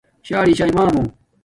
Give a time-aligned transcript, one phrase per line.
[0.27, 1.03] شݳ رِݵ چھݳئی مݳمݸ.